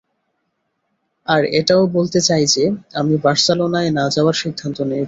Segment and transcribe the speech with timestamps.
[1.27, 2.63] আর এটাও বলতে চাই যে,
[2.93, 4.99] আমি বার্সেলোনায় না যাওয়ার সিদ্ধান্ত নিয়েছি।